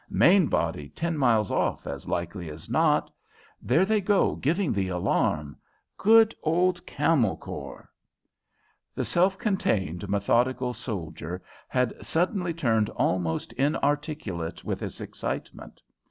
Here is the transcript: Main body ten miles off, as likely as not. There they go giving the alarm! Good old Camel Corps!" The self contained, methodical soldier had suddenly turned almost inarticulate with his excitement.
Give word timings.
Main 0.09 0.47
body 0.47 0.89
ten 0.89 1.15
miles 1.15 1.51
off, 1.51 1.85
as 1.85 2.07
likely 2.07 2.49
as 2.49 2.71
not. 2.71 3.11
There 3.61 3.85
they 3.85 4.01
go 4.01 4.35
giving 4.35 4.73
the 4.73 4.87
alarm! 4.87 5.57
Good 5.95 6.33
old 6.41 6.83
Camel 6.87 7.37
Corps!" 7.37 7.87
The 8.95 9.05
self 9.05 9.37
contained, 9.37 10.09
methodical 10.09 10.73
soldier 10.73 11.43
had 11.67 11.93
suddenly 12.03 12.51
turned 12.51 12.89
almost 12.89 13.53
inarticulate 13.53 14.63
with 14.65 14.79
his 14.79 14.99
excitement. 15.01 15.83